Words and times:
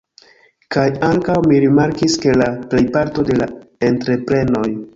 Kaj 0.75 0.85
ankaŭ 1.07 1.35
mi 1.51 1.59
rimarkis 1.65 2.17
ke 2.25 2.35
la 2.45 2.49
plejparto 2.73 3.29
de 3.31 3.39
la 3.43 3.51
entreprenoj 3.93 4.69